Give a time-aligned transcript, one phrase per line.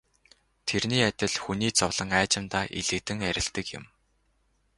[0.67, 3.85] Тэрний адил хүний зовлон аажимдаа элэгдэн арилдаг юм.